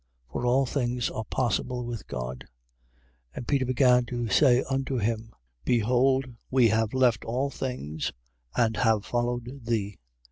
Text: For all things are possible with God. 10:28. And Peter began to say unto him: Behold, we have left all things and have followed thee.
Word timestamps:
For 0.31 0.47
all 0.47 0.65
things 0.65 1.11
are 1.11 1.23
possible 1.25 1.85
with 1.85 2.07
God. 2.07 2.45
10:28. 3.35 3.37
And 3.37 3.47
Peter 3.47 3.65
began 3.67 4.05
to 4.07 4.29
say 4.29 4.63
unto 4.63 4.97
him: 4.97 5.31
Behold, 5.63 6.25
we 6.49 6.69
have 6.69 6.95
left 6.95 7.23
all 7.23 7.51
things 7.51 8.11
and 8.57 8.77
have 8.77 9.05
followed 9.05 9.59
thee. 9.67 9.99